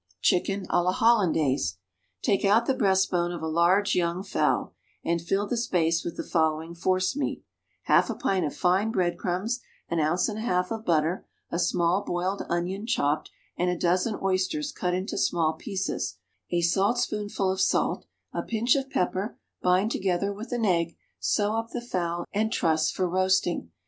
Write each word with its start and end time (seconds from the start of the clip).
Chicken 0.19 0.65
à 0.71 0.83
la 0.83 0.91
Hollandaise. 0.99 1.77
Take 2.23 2.43
out 2.43 2.65
the 2.65 2.73
breast 2.73 3.11
bone 3.11 3.31
of 3.31 3.43
a 3.43 3.47
large 3.47 3.93
young 3.93 4.23
fowl, 4.23 4.73
and 5.05 5.21
fill 5.21 5.45
the 5.45 5.55
space 5.55 6.03
with 6.03 6.17
the 6.17 6.23
following 6.23 6.73
force 6.73 7.15
meat: 7.15 7.43
half 7.83 8.09
a 8.09 8.15
pint 8.15 8.43
of 8.43 8.55
fine 8.55 8.89
bread 8.91 9.19
crumbs, 9.19 9.59
an 9.89 9.99
ounce 9.99 10.27
and 10.27 10.39
a 10.39 10.41
half 10.41 10.71
of 10.71 10.85
butter, 10.85 11.27
a 11.51 11.59
small 11.59 12.03
boiled 12.03 12.41
onion 12.49 12.87
chopped, 12.87 13.29
and 13.55 13.69
a 13.69 13.77
dozen 13.77 14.17
oysters 14.23 14.71
cut 14.71 14.95
into 14.95 15.19
small 15.19 15.53
pieces; 15.53 16.17
a 16.49 16.61
saltspoonful 16.61 17.51
of 17.51 17.61
salt, 17.61 18.07
a 18.33 18.41
pinch 18.41 18.75
of 18.75 18.89
pepper; 18.89 19.37
bind 19.61 19.91
together 19.91 20.33
with 20.33 20.51
an 20.51 20.65
egg, 20.65 20.95
sew 21.19 21.53
up 21.53 21.69
the 21.69 21.79
fowl, 21.79 22.25
and 22.33 22.51
truss 22.51 22.89
for 22.89 23.07
roasting. 23.07 23.69